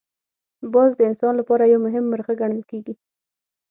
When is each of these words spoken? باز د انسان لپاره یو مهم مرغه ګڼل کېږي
باز 0.73 0.91
د 0.95 1.01
انسان 1.09 1.33
لپاره 1.37 1.63
یو 1.71 1.79
مهم 1.85 2.03
مرغه 2.11 2.33
ګڼل 2.41 2.61
کېږي 2.69 2.93